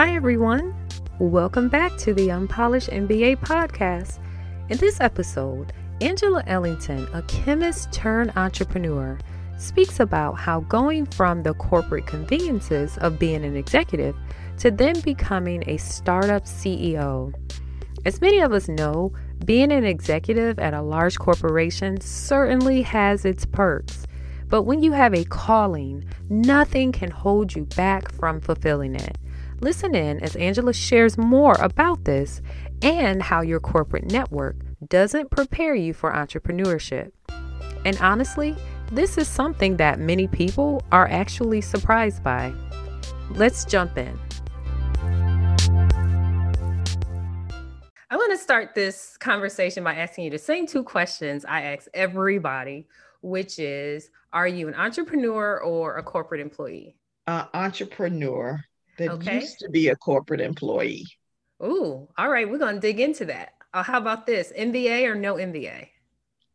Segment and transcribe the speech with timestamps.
[0.00, 0.74] Hi, everyone.
[1.18, 4.18] Welcome back to the Unpolished MBA podcast.
[4.70, 9.18] In this episode, Angela Ellington, a chemist turned entrepreneur,
[9.58, 14.16] speaks about how going from the corporate conveniences of being an executive
[14.60, 17.34] to then becoming a startup CEO.
[18.06, 19.12] As many of us know,
[19.44, 24.06] being an executive at a large corporation certainly has its perks.
[24.48, 29.18] But when you have a calling, nothing can hold you back from fulfilling it.
[29.62, 32.40] Listen in as Angela shares more about this
[32.80, 34.56] and how your corporate network
[34.88, 37.12] doesn't prepare you for entrepreneurship.
[37.84, 38.56] And honestly,
[38.90, 42.54] this is something that many people are actually surprised by.
[43.32, 44.18] Let's jump in.
[48.08, 51.86] I want to start this conversation by asking you the same two questions I ask
[51.92, 52.88] everybody,
[53.20, 56.96] which is Are you an entrepreneur or a corporate employee?
[57.26, 58.64] Uh, entrepreneur
[59.00, 59.40] that okay.
[59.40, 61.06] used to be a corporate employee.
[61.62, 62.48] Ooh, all right.
[62.48, 63.54] We're going to dig into that.
[63.72, 64.52] Uh, how about this?
[64.56, 65.88] MBA or no MBA?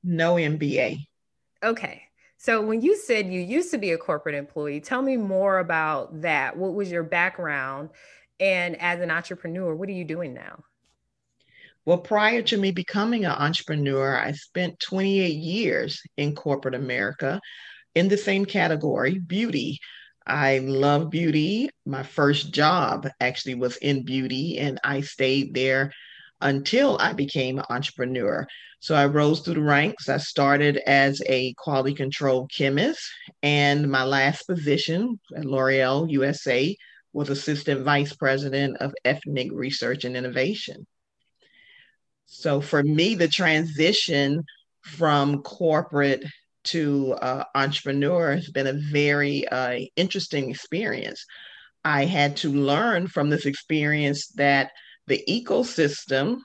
[0.03, 0.99] No MBA.
[1.63, 2.03] Okay.
[2.37, 6.21] So when you said you used to be a corporate employee, tell me more about
[6.21, 6.55] that.
[6.55, 7.89] What was your background?
[8.39, 10.63] And as an entrepreneur, what are you doing now?
[11.85, 17.39] Well, prior to me becoming an entrepreneur, I spent 28 years in corporate America
[17.95, 19.79] in the same category, beauty.
[20.27, 21.69] I love beauty.
[21.85, 25.91] My first job actually was in beauty, and I stayed there
[26.41, 28.47] until I became an entrepreneur.
[28.79, 30.09] So I rose through the ranks.
[30.09, 33.01] I started as a quality control chemist,
[33.43, 36.75] and my last position at L'Oreal USA
[37.13, 40.85] was assistant vice president of ethnic research and innovation.
[42.25, 44.43] So for me, the transition
[44.81, 46.25] from corporate
[46.65, 51.25] to uh, entrepreneur has been a very uh, interesting experience.
[51.83, 54.71] I had to learn from this experience that
[55.07, 56.39] the ecosystem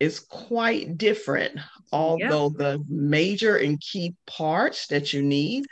[0.00, 1.58] is quite different,
[1.92, 2.58] although yep.
[2.58, 5.66] the major and key parts that you need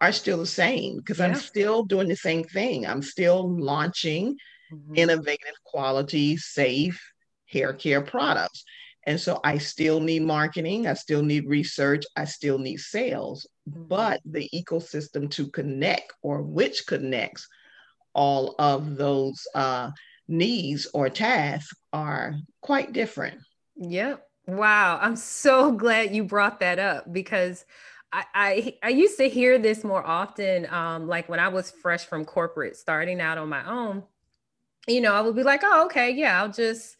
[0.00, 1.30] are still the same because yep.
[1.30, 2.86] I'm still doing the same thing.
[2.86, 4.36] I'm still launching
[4.72, 4.94] mm-hmm.
[4.96, 7.00] innovative, quality, safe
[7.50, 8.64] hair care products.
[9.08, 13.84] And so I still need marketing, I still need research, I still need sales, mm-hmm.
[13.84, 17.48] but the ecosystem to connect or which connects
[18.12, 19.92] all of those uh,
[20.28, 23.40] needs or tasks are quite different.
[23.76, 24.26] Yep.
[24.46, 24.98] Wow.
[25.00, 27.64] I'm so glad you brought that up because
[28.12, 32.04] I, I, I used to hear this more often, um, like when I was fresh
[32.04, 34.02] from corporate, starting out on my own.
[34.86, 36.97] You know, I would be like, "Oh, okay, yeah, I'll just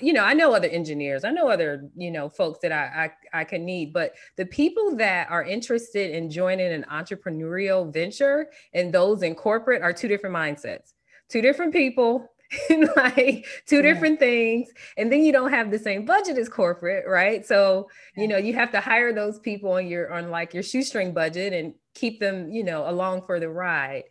[0.00, 3.40] you know, I know other engineers, I know other, you know, folks that I, I
[3.40, 8.92] I can need, but the people that are interested in joining an entrepreneurial venture and
[8.92, 10.92] those in corporate are two different mindsets,
[11.28, 12.28] two different people.
[12.96, 13.82] like two yeah.
[13.82, 18.26] different things and then you don't have the same budget as corporate right so you
[18.26, 21.74] know you have to hire those people on your on like your shoestring budget and
[21.94, 24.02] keep them you know along for the ride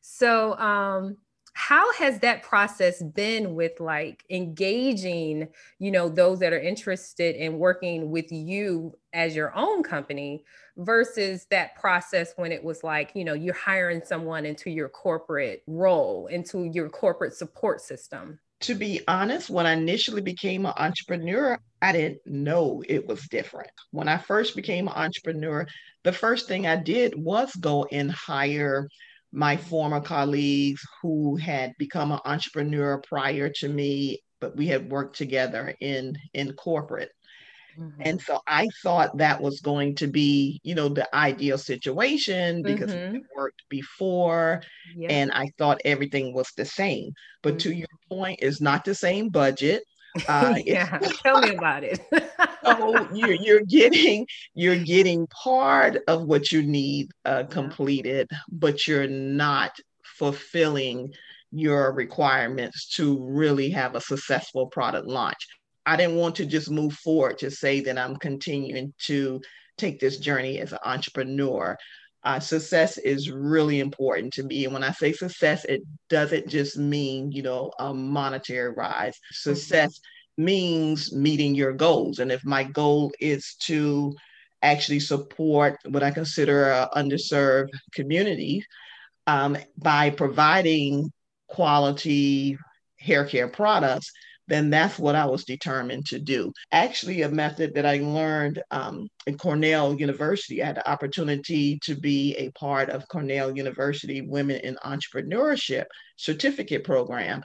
[0.00, 1.16] so um
[1.58, 5.48] how has that process been with like engaging
[5.80, 10.44] you know those that are interested in working with you as your own company
[10.76, 15.64] versus that process when it was like you know you're hiring someone into your corporate
[15.66, 18.38] role into your corporate support system?
[18.60, 23.70] To be honest when i initially became an entrepreneur i didn't know it was different.
[23.90, 25.66] When i first became an entrepreneur
[26.04, 28.86] the first thing i did was go and hire
[29.32, 35.16] my former colleagues who had become an entrepreneur prior to me, but we had worked
[35.16, 37.10] together in in corporate.
[37.78, 38.02] Mm-hmm.
[38.04, 42.90] And so I thought that was going to be, you know, the ideal situation because
[42.90, 43.16] mm-hmm.
[43.16, 44.62] it worked before
[45.08, 47.12] and I thought everything was the same.
[47.42, 47.70] But mm-hmm.
[47.70, 49.84] to your point, it's not the same budget.
[50.26, 52.00] Uh, yeah, tell me about it.
[52.64, 59.08] so you're you're getting you're getting part of what you need uh, completed, but you're
[59.08, 59.72] not
[60.18, 61.12] fulfilling
[61.50, 65.46] your requirements to really have a successful product launch.
[65.86, 69.40] I didn't want to just move forward to say that I'm continuing to
[69.78, 71.76] take this journey as an entrepreneur.
[72.24, 74.64] Uh, success is really important to me.
[74.64, 79.14] And when I say success, it doesn't just mean, you know, a monetary rise.
[79.14, 79.50] Mm-hmm.
[79.54, 80.00] Success
[80.36, 82.18] means meeting your goals.
[82.18, 84.14] And if my goal is to
[84.62, 88.64] actually support what I consider an underserved community
[89.26, 91.12] um, by providing
[91.48, 92.58] quality
[92.98, 94.10] hair care products,
[94.48, 96.52] then that's what I was determined to do.
[96.72, 101.94] Actually, a method that I learned um, in Cornell University, I had the opportunity to
[101.94, 105.84] be a part of Cornell University Women in Entrepreneurship
[106.16, 107.42] certificate program.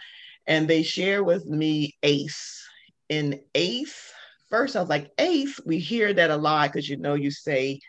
[0.48, 2.68] and they share with me ACE.
[3.10, 4.12] In ACE,
[4.50, 7.80] first I was like, ACE, we hear that a lot because you know, you say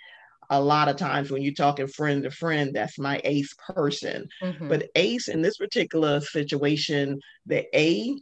[0.51, 4.29] a lot of times when you're talking friend to friend, that's my ACE person.
[4.43, 4.69] Mm-hmm.
[4.69, 8.17] But ACE in this particular situation, the A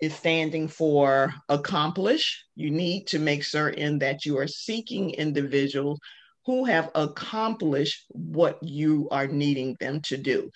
[0.00, 2.44] is standing for accomplish.
[2.54, 5.98] You need to make certain that you are seeking individuals
[6.44, 10.50] who have accomplished what you are needing them to do.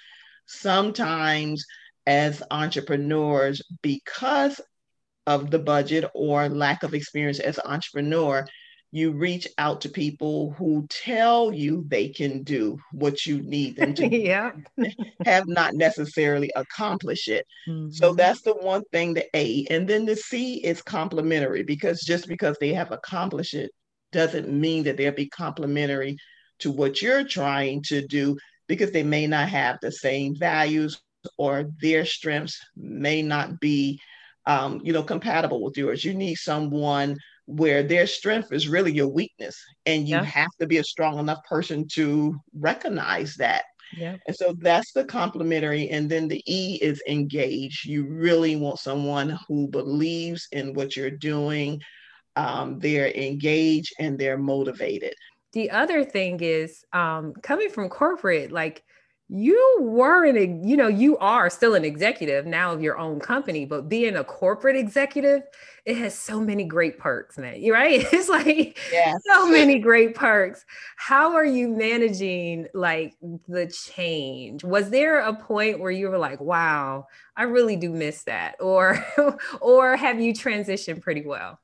[0.47, 1.65] Sometimes,
[2.07, 4.61] as entrepreneurs, because
[5.27, 8.47] of the budget or lack of experience as an entrepreneur,
[8.93, 13.95] you reach out to people who tell you they can do what you need them
[13.95, 14.53] to yeah.
[15.25, 17.47] have not necessarily accomplished it.
[17.69, 17.91] Mm-hmm.
[17.91, 19.67] So that's the one thing, the A.
[19.71, 23.71] And then the C is complementary because just because they have accomplished it
[24.13, 26.17] doesn't mean that they'll be complementary
[26.59, 28.37] to what you're trying to do
[28.67, 31.01] because they may not have the same values
[31.39, 34.01] or their strengths may not be
[34.47, 37.17] um, you know compatible with yours you need someone
[37.50, 40.25] where their strength is really your weakness and you yeah.
[40.25, 43.64] have to be a strong enough person to recognize that
[43.97, 44.17] yeah.
[44.26, 45.88] And so that's the complementary.
[45.88, 47.85] And then the E is engage.
[47.85, 51.81] You really want someone who believes in what you're doing.
[52.37, 55.14] Um, they're engaged and they're motivated.
[55.52, 58.85] The other thing is um, coming from corporate, like
[59.32, 63.65] you were an you know you are still an executive now of your own company
[63.65, 65.43] but being a corporate executive
[65.85, 68.05] it has so many great perks man you right?
[68.12, 69.21] It's like yes.
[69.25, 70.65] so many great perks.
[70.97, 73.15] How are you managing like
[73.47, 74.65] the change?
[74.65, 77.06] Was there a point where you were like wow
[77.37, 79.05] i really do miss that or
[79.61, 81.61] or have you transitioned pretty well?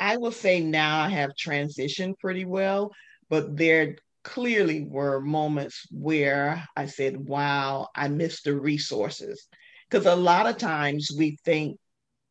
[0.00, 2.92] I will say now i have transitioned pretty well
[3.28, 9.46] but there clearly were moments where I said, wow, I missed the resources.
[9.88, 11.78] Because a lot of times we think,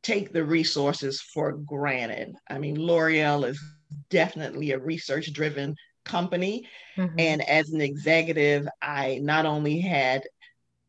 [0.02, 2.34] take the resources for granted.
[2.50, 3.58] I mean, L'Oreal is
[4.10, 6.68] definitely a research driven company.
[6.98, 7.16] Mm-hmm.
[7.18, 10.24] And as an executive, I not only had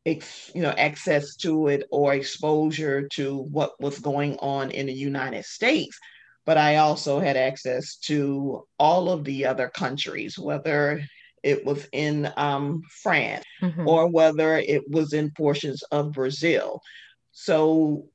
[0.05, 4.93] ex, you know access to it or exposure to what was going on in the
[4.93, 5.99] United States,
[6.47, 11.03] but I also had access to all of the other countries, whether
[11.43, 13.87] it was in um, France mm-hmm.
[13.87, 16.81] or whether it was in portions of Brazil.
[17.33, 18.07] So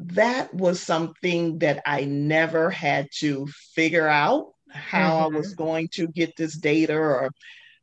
[0.00, 5.34] that was something that I never had to figure out how mm-hmm.
[5.34, 5.64] I was mm-hmm.
[5.64, 7.30] going to get this data or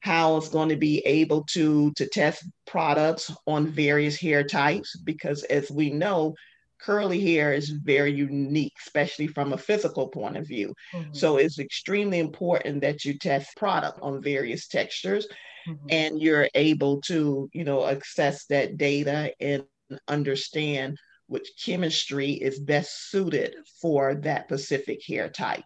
[0.01, 4.97] how I was going to be able to to test products on various hair types
[4.97, 6.35] because as we know
[6.81, 10.73] curly hair is very unique, especially from a physical point of view.
[10.93, 11.13] Mm-hmm.
[11.13, 15.27] So it's extremely important that you test product on various textures
[15.67, 15.85] mm-hmm.
[15.89, 19.63] and you're able to, you know, access that data and
[20.07, 20.97] understand
[21.27, 25.63] which chemistry is best suited for that specific hair type.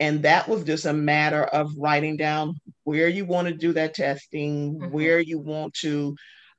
[0.00, 3.94] And that was just a matter of writing down where you want to do that
[3.94, 4.90] testing, mm-hmm.
[4.92, 6.16] where you want to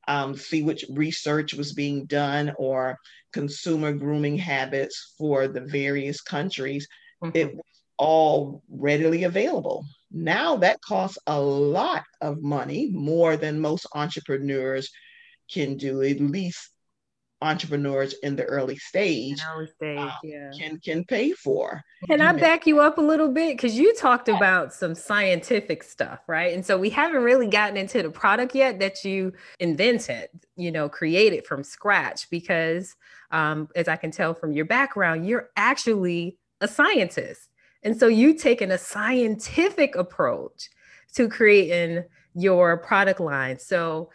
[0.09, 2.97] um, see which research was being done or
[3.31, 6.88] consumer grooming habits for the various countries.
[7.23, 7.38] Mm-hmm.
[7.38, 7.65] It was
[7.97, 9.85] all readily available.
[10.11, 14.89] Now that costs a lot of money, more than most entrepreneurs
[15.51, 16.71] can do, at least
[17.42, 20.52] entrepreneurs in the early stage, early stage um, yeah.
[20.58, 21.81] can can pay for.
[22.08, 26.19] Can I back you up a little bit because you talked about some scientific stuff,
[26.28, 26.54] right?
[26.54, 30.90] And so we haven't really gotten into the product yet that you invented, you know,
[30.90, 32.30] created from scratch.
[32.30, 32.96] Because
[33.31, 37.48] um, as I can tell from your background, you're actually a scientist,
[37.84, 40.69] and so you've taken a scientific approach
[41.16, 42.04] to creating
[42.36, 43.58] your product line.
[43.60, 44.10] So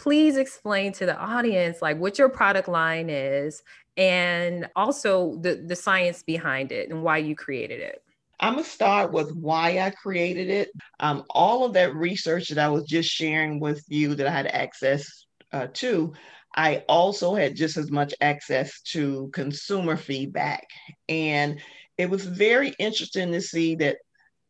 [0.00, 3.62] please explain to the audience like what your product line is
[3.98, 8.02] and also the, the science behind it and why you created it.
[8.40, 10.70] I'm gonna start with why I created it.
[11.00, 14.46] Um, all of that research that I was just sharing with you that I had
[14.46, 16.14] access uh, to,
[16.56, 20.66] I also had just as much access to consumer feedback.
[21.10, 21.60] And
[21.98, 23.98] it was very interesting to see that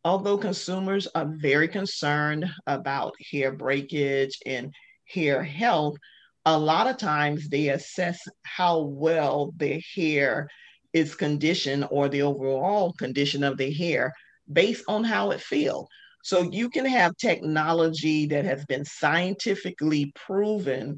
[0.05, 4.73] although consumers are very concerned about hair breakage and
[5.13, 5.97] hair health,
[6.45, 10.49] a lot of times they assess how well their hair
[10.93, 14.13] is conditioned or the overall condition of their hair
[14.51, 15.87] based on how it feels.
[16.23, 20.97] So you can have technology that has been scientifically proven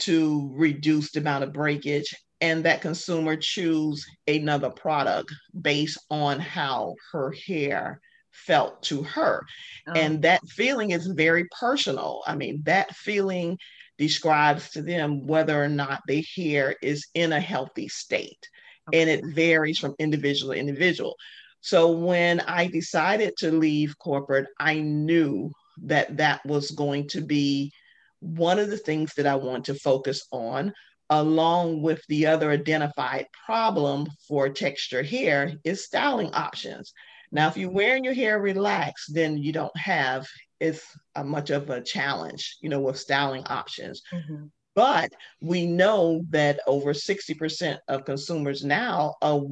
[0.00, 6.94] to reduce the amount of breakage and that consumer choose another product based on how
[7.12, 8.00] her hair
[8.46, 9.44] felt to her.
[9.88, 9.92] Oh.
[9.92, 12.22] And that feeling is very personal.
[12.26, 13.58] I mean, that feeling
[13.98, 18.48] describes to them whether or not their hair is in a healthy state.
[18.88, 19.00] Okay.
[19.00, 21.16] And it varies from individual to individual.
[21.60, 25.50] So when I decided to leave corporate, I knew
[25.82, 27.72] that that was going to be
[28.20, 30.72] one of the things that I want to focus on,
[31.10, 36.92] along with the other identified problem for texture hair is styling options.
[37.32, 40.26] Now, if you're wearing your hair relaxed, then you don't have
[40.60, 40.82] as
[41.24, 44.02] much of a challenge, you know, with styling options.
[44.12, 44.46] Mm-hmm.
[44.74, 49.42] But we know that over 60% of consumers now are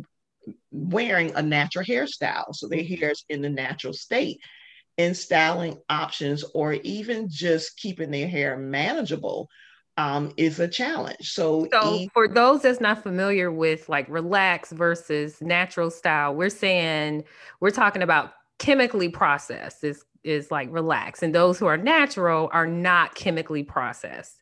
[0.71, 2.55] wearing a natural hairstyle.
[2.55, 4.41] So their hair is in the natural state.
[4.97, 9.49] And styling options, or even just keeping their hair manageable,
[9.99, 11.33] um, is a challenge.
[11.33, 16.51] So, so e- for those that's not familiar with like relax versus natural style, we're
[16.51, 17.25] saying
[17.61, 22.67] we're talking about chemically processed is is like relax, and those who are natural are
[22.67, 24.39] not chemically processed.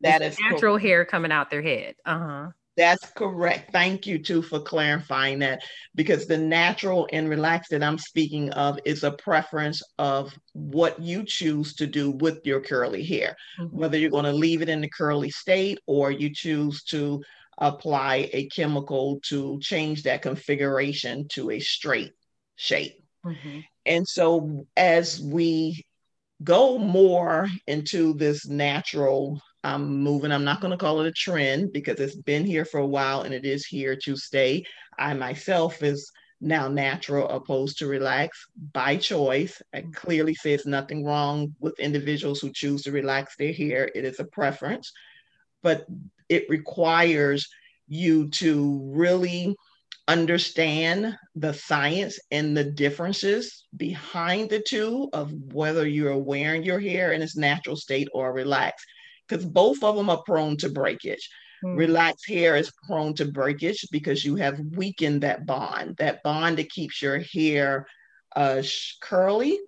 [0.00, 0.88] That it's is natural cool.
[0.88, 1.96] hair coming out their head.
[2.06, 2.48] Uh huh.
[2.80, 3.72] That's correct.
[3.72, 5.62] Thank you too for clarifying that
[5.94, 11.22] because the natural and relaxed that I'm speaking of is a preference of what you
[11.26, 13.76] choose to do with your curly hair, mm-hmm.
[13.76, 17.22] whether you're going to leave it in the curly state or you choose to
[17.58, 22.12] apply a chemical to change that configuration to a straight
[22.56, 22.94] shape.
[23.26, 23.58] Mm-hmm.
[23.84, 25.84] And so as we
[26.42, 30.32] go more into this natural I'm moving.
[30.32, 33.22] I'm not going to call it a trend because it's been here for a while
[33.22, 34.64] and it is here to stay.
[34.98, 39.60] I myself is now natural opposed to relax by choice.
[39.74, 39.90] I mm-hmm.
[39.90, 43.90] clearly says nothing wrong with individuals who choose to relax their hair.
[43.94, 44.92] It is a preference,
[45.62, 45.86] but
[46.28, 47.46] it requires
[47.88, 49.54] you to really
[50.08, 57.12] understand the science and the differences behind the two of whether you're wearing your hair
[57.12, 58.86] in its natural state or relaxed
[59.30, 61.28] because both of them are prone to breakage.
[61.64, 61.76] Mm.
[61.76, 66.70] Relaxed hair is prone to breakage because you have weakened that bond, that bond that
[66.70, 67.86] keeps your hair
[68.34, 68.62] uh,
[69.00, 69.58] curly.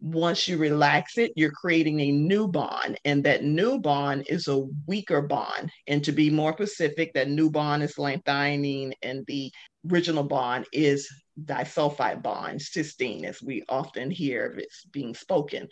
[0.00, 4.58] Once you relax it, you're creating a new bond, and that new bond is a
[4.86, 5.70] weaker bond.
[5.86, 9.50] And to be more specific, that new bond is lanthionine, and the
[9.90, 11.08] original bond is
[11.42, 15.68] disulfide bond, cysteine, as we often hear it's being spoken.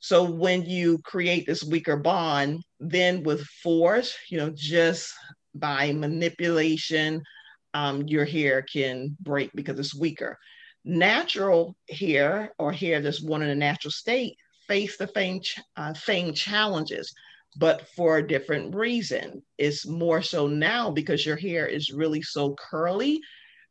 [0.00, 5.12] So when you create this weaker bond, then with force, you know, just
[5.54, 7.22] by manipulation,
[7.74, 10.38] um, your hair can break because it's weaker.
[10.84, 14.36] Natural hair or hair that's born in a natural state
[14.70, 15.42] face the
[15.76, 17.12] uh, same challenges,
[17.56, 19.42] but for a different reason.
[19.58, 23.20] It's more so now because your hair is really so curly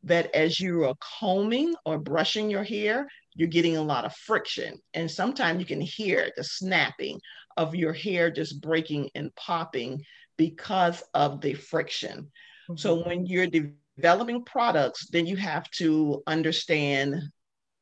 [0.04, 4.80] that as you are combing or brushing your hair, you're getting a lot of friction.
[4.94, 7.20] And sometimes you can hear the snapping
[7.58, 10.04] of your hair just breaking and popping
[10.38, 12.32] because of the friction.
[12.70, 12.78] Mm-hmm.
[12.78, 17.22] So when you're de- developing products, then you have to understand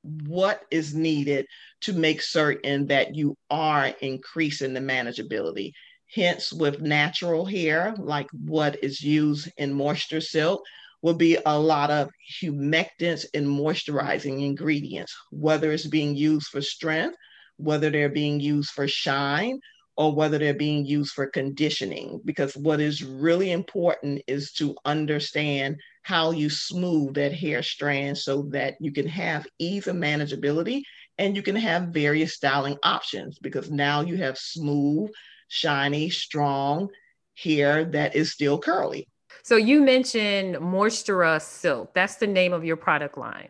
[0.02, 1.46] what is needed
[1.82, 5.72] to make certain that you are increasing the manageability.
[6.14, 10.64] Hence, with natural hair, like what is used in moisture silk,
[11.02, 12.10] will be a lot of
[12.42, 17.16] humectants and moisturizing ingredients, whether it's being used for strength,
[17.58, 19.60] whether they're being used for shine,
[19.96, 22.22] or whether they're being used for conditioning.
[22.24, 28.44] Because what is really important is to understand how you smooth that hair strand so
[28.52, 30.84] that you can have ease of manageability
[31.18, 35.10] and you can have various styling options because now you have smooth,
[35.48, 36.90] shiny, strong
[37.36, 39.08] hair that is still curly.
[39.44, 41.94] So you mentioned Moistura Silk.
[41.94, 43.50] That's the name of your product line.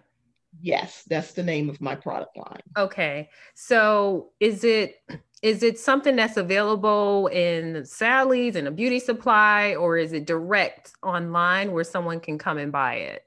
[0.62, 2.62] Yes, that's the name of my product line.
[2.76, 3.30] Okay.
[3.54, 5.02] So is it
[5.44, 10.94] is it something that's available in Sally's and a beauty supply or is it direct
[11.04, 13.24] online where someone can come and buy it?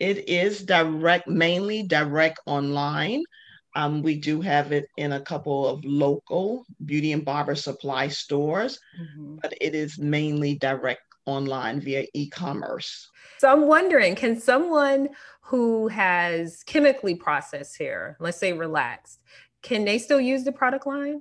[0.00, 3.22] It is direct, mainly direct online.
[3.76, 8.80] Um, we do have it in a couple of local beauty and barber supply stores,
[9.00, 9.36] mm-hmm.
[9.40, 13.08] but it is mainly direct online via e-commerce.
[13.38, 15.10] So I'm wondering, can someone
[15.42, 19.20] who has chemically processed hair, let's say relaxed,
[19.62, 21.20] can they still use the product line?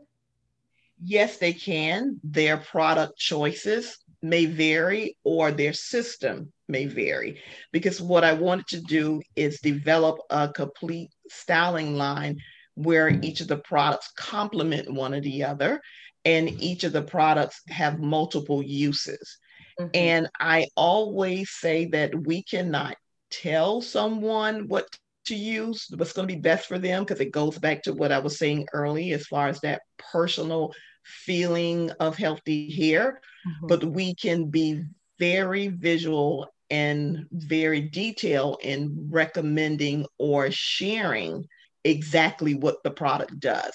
[1.04, 2.20] Yes, they can.
[2.24, 7.40] Their product choices may vary or their system may vary
[7.72, 12.38] because what I wanted to do is develop a complete styling line
[12.76, 15.82] where each of the products complement one or the other
[16.26, 19.38] and each of the products have multiple uses.
[19.80, 19.90] Mm-hmm.
[19.94, 22.96] And I always say that we cannot
[23.32, 24.88] tell someone what
[25.26, 28.12] to use, what's going to be best for them, because it goes back to what
[28.12, 30.74] I was saying early as far as that personal
[31.06, 33.68] feeling of healthy hair, mm-hmm.
[33.68, 34.84] but we can be
[35.18, 41.46] very visual and very detailed in recommending or sharing
[41.84, 43.72] exactly what the product does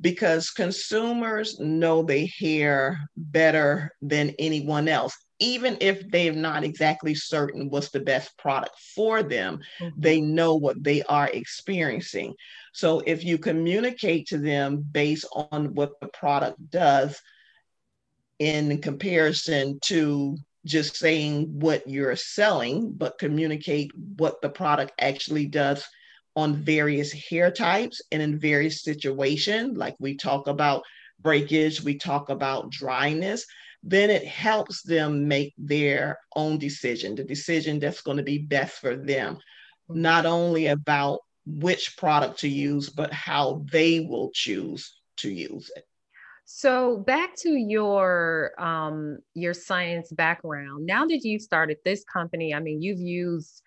[0.00, 7.68] because consumers know their hair better than anyone else even if they're not exactly certain
[7.68, 10.00] what's the best product for them, mm-hmm.
[10.00, 12.34] they know what they are experiencing.
[12.72, 17.20] So if you communicate to them based on what the product does
[18.38, 25.84] in comparison to just saying what you're selling, but communicate what the product actually does
[26.34, 30.82] on various hair types and in various situations, like we talk about
[31.20, 33.46] breakage, we talk about dryness
[33.88, 38.78] then it helps them make their own decision, the decision that's going to be best
[38.80, 39.38] for them,
[39.88, 45.84] not only about which product to use, but how they will choose to use it.
[46.46, 50.84] So back to your um, your science background.
[50.84, 53.62] Now that you've started this company, I mean, you've used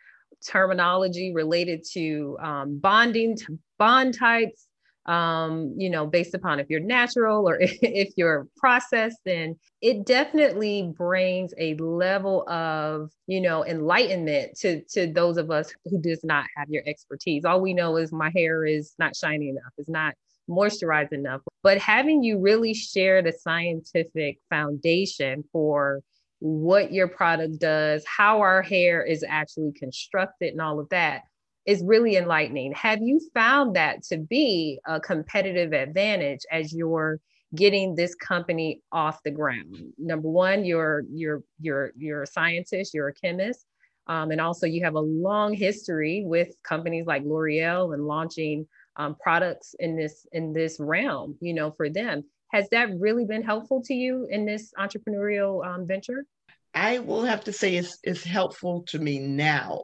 [0.45, 4.67] terminology related to um, bonding, to bond types,
[5.09, 10.93] um, you know, based upon if you're natural or if you're processed, then it definitely
[10.95, 16.45] brings a level of, you know, enlightenment to to those of us who does not
[16.55, 17.43] have your expertise.
[17.43, 20.13] All we know is my hair is not shiny enough, it's not
[20.47, 21.41] moisturized enough.
[21.63, 26.01] But having you really share the scientific foundation for
[26.37, 31.23] what your product does, how our hair is actually constructed, and all of that
[31.69, 32.71] is really enlightening.
[32.73, 37.19] Have you found that to be a competitive advantage as you're
[37.55, 39.77] getting this company off the ground?
[39.99, 43.67] Number one, you're you're you're you're a scientist, you're a chemist,
[44.07, 49.15] um, and also you have a long history with companies like L'Oreal and launching um,
[49.21, 51.37] products in this in this realm.
[51.39, 55.85] You know, for them, has that really been helpful to you in this entrepreneurial um,
[55.85, 56.25] venture?
[56.73, 59.83] I will have to say it's, it's helpful to me now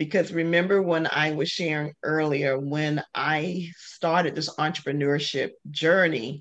[0.00, 6.40] because remember when I was sharing earlier, when I started this entrepreneurship journey,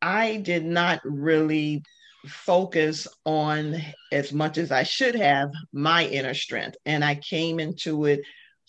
[0.00, 1.82] I did not really
[2.28, 6.76] focus on as much as I should have my inner strength.
[6.86, 8.20] And I came into it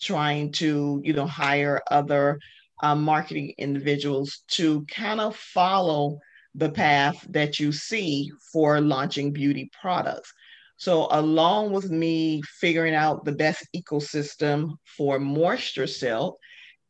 [0.02, 2.40] trying to, you know, hire other
[2.82, 6.18] uh, marketing individuals to kind of follow
[6.56, 10.34] the path that you see for launching beauty products.
[10.76, 16.38] So, along with me figuring out the best ecosystem for moisture silk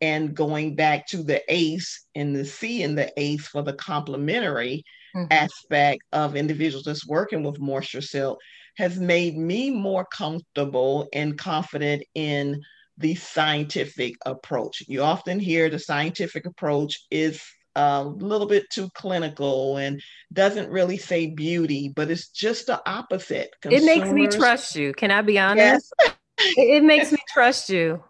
[0.01, 4.85] and going back to the ACE and the C and the ACE for the complementary
[5.15, 5.27] mm-hmm.
[5.31, 8.39] aspect of individuals that's working with moisture silk
[8.77, 12.61] has made me more comfortable and confident in
[12.99, 14.83] the scientific approach.
[14.87, 17.43] You often hear the scientific approach is
[17.77, 23.51] a little bit too clinical and doesn't really say beauty, but it's just the opposite.
[23.61, 24.93] Consumers, it makes me trust you.
[24.95, 25.93] Can I be honest?
[26.03, 26.15] Yes.
[26.57, 28.03] it makes me trust you.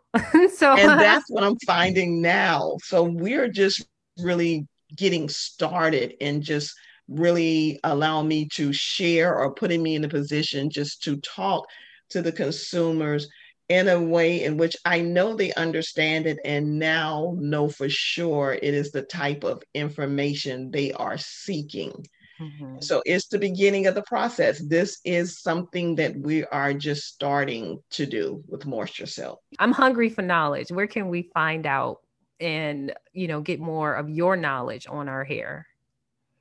[0.54, 2.76] so and that's what I'm finding now.
[2.82, 3.86] So we're just
[4.18, 6.72] really getting started and just
[7.08, 11.66] really allowing me to share or putting me in a position just to talk
[12.10, 13.28] to the consumers
[13.68, 18.52] in a way in which I know they understand it and now know for sure
[18.52, 22.06] it is the type of information they are seeking.
[22.40, 22.76] Mm-hmm.
[22.80, 24.58] So it's the beginning of the process.
[24.58, 29.40] This is something that we are just starting to do with Moisture Silk.
[29.58, 30.70] I'm hungry for knowledge.
[30.70, 32.00] Where can we find out
[32.38, 35.66] and you know get more of your knowledge on our hair?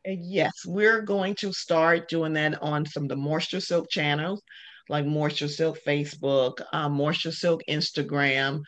[0.06, 4.44] Yes, we're going to start doing that on some of the Moisture Silk channels
[4.90, 8.62] like Moisture Silk Facebook, um, Moisture Silk Instagram,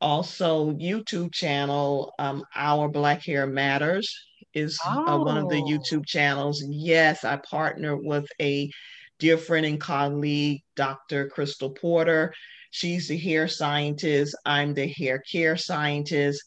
[0.00, 4.14] also YouTube channel, um, Our Black Hair Matters
[4.54, 5.06] is oh.
[5.06, 5.66] uh, one of the oh.
[5.66, 6.62] YouTube channels.
[6.68, 8.70] Yes, I partner with a
[9.18, 11.28] dear friend and colleague, Dr.
[11.28, 12.32] Crystal Porter.
[12.70, 14.36] She's the hair scientist.
[14.44, 16.42] I'm the hair care scientist.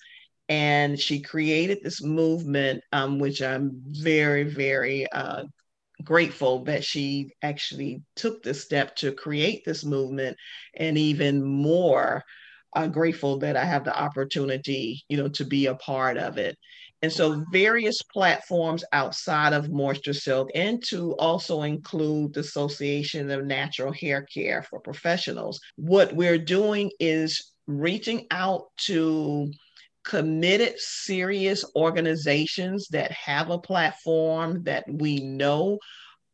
[0.49, 5.43] And she created this movement, um, which I'm very, very uh,
[6.04, 10.38] grateful that she actually took this step to create this movement
[10.76, 12.24] and even more
[12.76, 16.58] uh, grateful that I have the opportunity, you know, to be a part of it.
[17.02, 23.46] And so various platforms outside of Moisture Silk and to also include the Association of
[23.46, 25.60] Natural Hair Care for Professionals.
[25.78, 29.52] What we're doing is reaching out to
[30.04, 35.78] committed, serious organizations that have a platform that we know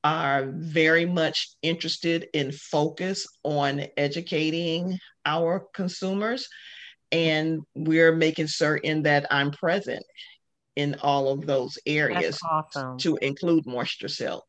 [0.04, 6.48] are very much interested in focus on educating our consumers.
[7.12, 10.04] And we're making certain that I'm present
[10.76, 12.98] in all of those areas awesome.
[13.00, 14.46] to include moisture silk.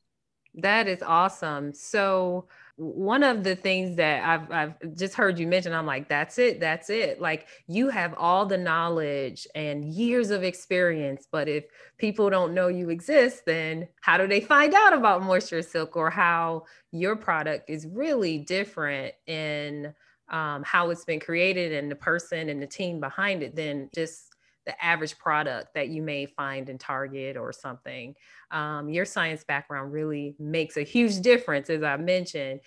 [0.54, 1.72] That is awesome.
[1.72, 2.46] So
[2.78, 6.60] one of the things that I've I've just heard you mention, I'm like, that's it,
[6.60, 7.20] that's it.
[7.20, 11.64] Like you have all the knowledge and years of experience, but if
[11.98, 16.08] people don't know you exist, then how do they find out about Moisture Silk or
[16.08, 19.92] how your product is really different in
[20.30, 24.27] um, how it's been created and the person and the team behind it than just
[24.68, 28.14] the average product that you may find in Target or something.
[28.50, 32.60] Um, your science background really makes a huge difference, as I mentioned,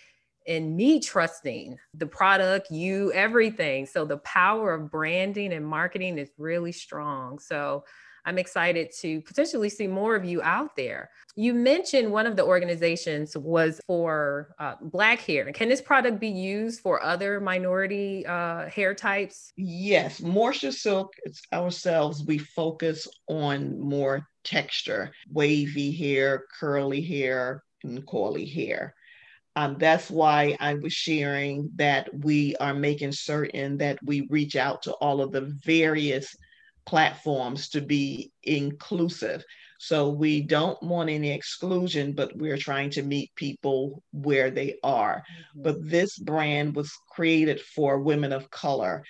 [0.47, 3.85] in me trusting the product, you, everything.
[3.85, 7.37] So the power of branding and marketing is really strong.
[7.37, 7.85] So
[8.25, 11.09] I'm excited to potentially see more of you out there.
[11.35, 15.51] You mentioned one of the organizations was for uh, Black hair.
[15.51, 19.53] Can this product be used for other minority uh, hair types?
[19.55, 28.05] Yes, Moisture Silk it's ourselves, we focus on more texture, wavy hair, curly hair, and
[28.05, 28.95] coily hair.
[29.55, 34.81] Um, that's why I was sharing that we are making certain that we reach out
[34.83, 36.35] to all of the various
[36.85, 39.43] platforms to be inclusive.
[39.79, 45.23] So we don't want any exclusion, but we're trying to meet people where they are.
[45.23, 45.61] Mm-hmm.
[45.63, 49.03] But this brand was created for women of color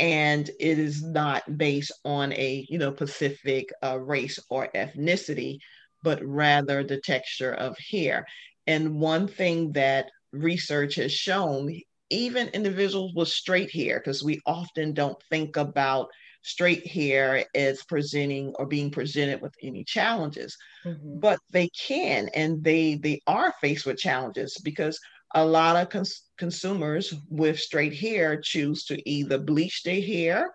[0.00, 5.58] and it is not based on a you know specific uh, race or ethnicity,
[6.02, 8.26] but rather the texture of hair.
[8.66, 14.94] And one thing that research has shown, even individuals with straight hair, because we often
[14.94, 16.08] don't think about
[16.44, 21.18] straight hair is presenting or being presented with any challenges mm-hmm.
[21.18, 25.00] but they can and they they are faced with challenges because
[25.34, 30.54] a lot of cons- consumers with straight hair choose to either bleach their hair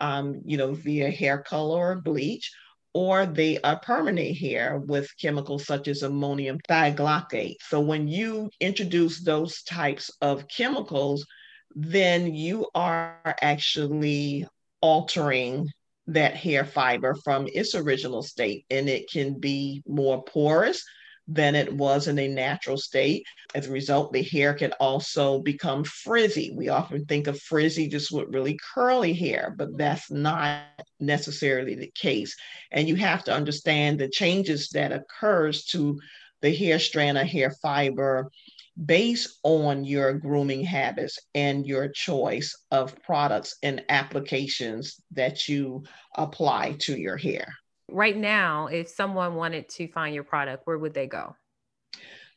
[0.00, 2.50] um, you know via hair color or bleach
[2.94, 9.22] or they are permanent hair with chemicals such as ammonium thioglycolate so when you introduce
[9.22, 11.26] those types of chemicals
[11.74, 14.46] then you are actually
[14.86, 15.68] altering
[16.06, 20.84] that hair fiber from its original state and it can be more porous
[21.26, 23.24] than it was in a natural state.
[23.52, 26.52] As a result, the hair can also become frizzy.
[26.54, 30.62] We often think of frizzy just with really curly hair, but that's not
[31.00, 32.36] necessarily the case.
[32.70, 35.98] And you have to understand the changes that occurs to
[36.42, 38.30] the hair strand or hair fiber
[38.84, 45.84] based on your grooming habits and your choice of products and applications that you
[46.14, 47.46] apply to your hair.
[47.88, 51.34] Right now, if someone wanted to find your product, where would they go?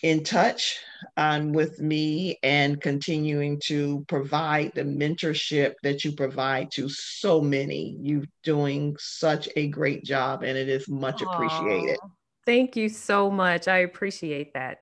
[0.02, 0.78] in touch
[1.16, 7.96] um, with me and continuing to provide the mentorship that you provide to so many.
[8.00, 11.32] You're doing such a great job, and it is much Aww.
[11.32, 11.98] appreciated.
[12.46, 13.68] Thank you so much.
[13.68, 14.78] I appreciate that.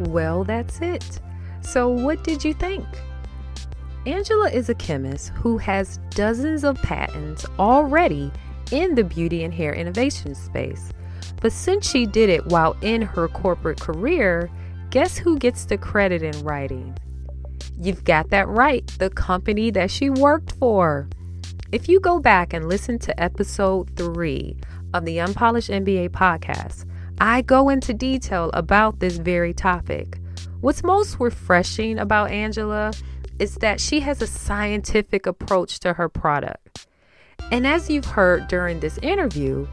[0.00, 1.20] Well, that's it.
[1.60, 2.86] So, what did you think?
[4.06, 8.30] Angela is a chemist who has dozens of patents already
[8.70, 10.92] in the beauty and hair innovation space.
[11.40, 14.50] But since she did it while in her corporate career,
[14.90, 16.96] guess who gets the credit in writing?
[17.78, 21.08] You've got that right, the company that she worked for.
[21.72, 24.56] If you go back and listen to episode three
[24.94, 26.86] of the Unpolished MBA podcast,
[27.18, 30.18] I go into detail about this very topic.
[30.60, 32.92] What's most refreshing about Angela
[33.38, 36.86] is that she has a scientific approach to her product.
[37.50, 39.66] And as you've heard during this interview,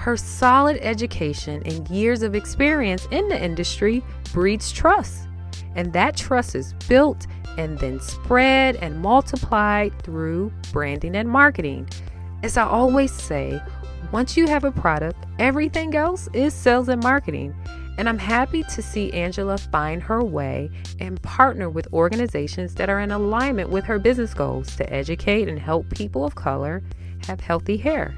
[0.00, 5.28] her solid education and years of experience in the industry breeds trust.
[5.76, 7.26] And that trust is built
[7.58, 11.86] and then spread and multiplied through branding and marketing.
[12.42, 13.60] As I always say,
[14.10, 17.54] once you have a product, everything else is sales and marketing.
[17.98, 23.00] And I'm happy to see Angela find her way and partner with organizations that are
[23.00, 26.82] in alignment with her business goals to educate and help people of color
[27.26, 28.14] have healthy hair.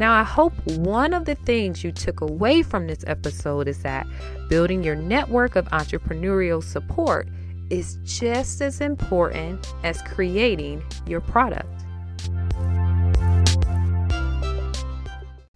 [0.00, 4.06] Now, I hope one of the things you took away from this episode is that
[4.48, 7.28] building your network of entrepreneurial support
[7.68, 11.68] is just as important as creating your product.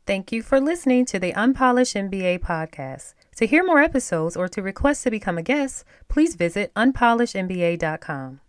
[0.07, 3.15] Thank you for listening to the Unpolished MBA podcast.
[3.37, 8.41] To hear more episodes or to request to become a guest, please visit unpolishedmba.com.